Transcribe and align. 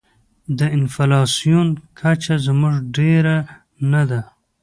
د 0.57 0.59
انفلاسیون 0.77 1.67
کچه 1.99 2.35
زموږ 2.45 2.75
ډېره 2.97 3.35
نه 3.91 4.03
ده. 4.09 4.21